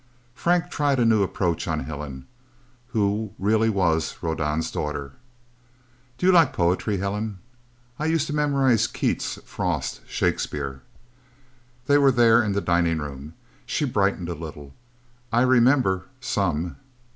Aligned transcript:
Frank 0.33 0.71
tried 0.71 0.99
a 0.99 1.05
new 1.05 1.21
approach 1.21 1.67
on 1.67 1.81
Helen, 1.81 2.25
who 2.87 3.33
really 3.37 3.69
was 3.69 4.17
Rodan's 4.19 4.71
daughter. 4.71 5.11
"Do 6.17 6.25
you 6.25 6.31
like 6.31 6.53
poetry, 6.53 6.97
Helen? 6.97 7.37
I 7.99 8.07
used 8.07 8.25
to 8.25 8.33
memorize 8.33 8.87
Keats, 8.87 9.37
Frost, 9.45 10.01
Shakespeare." 10.07 10.81
They 11.85 11.99
were 11.99 12.11
there 12.11 12.41
in 12.41 12.53
the 12.53 12.61
dining 12.61 12.97
room. 12.97 13.35
She 13.67 13.85
brightened 13.85 14.27
a 14.29 14.33
little. 14.33 14.73
"I 15.31 15.41
remember 15.43 16.05
some." 16.19 16.77